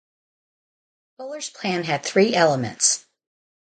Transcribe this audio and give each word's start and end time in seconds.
Fuller's 1.15 1.51
plan 1.51 1.83
had 1.83 2.03
three 2.03 2.33
elements. 2.33 3.05